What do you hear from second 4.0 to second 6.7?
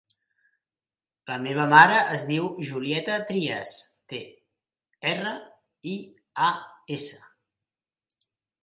te, erra, i, a,